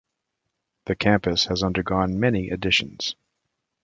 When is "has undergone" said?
1.45-2.19